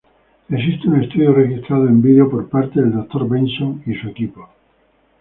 Existe 0.49 0.87
un 0.87 1.03
estudio 1.03 1.31
registrado 1.31 1.87
en 1.87 2.01
video, 2.01 2.27
por 2.27 2.49
parte 2.49 2.81
del 2.81 2.91
Dr. 2.91 3.29
Benson 3.29 3.83
y 3.85 3.93
su 3.93 4.07
equipo. 4.07 4.49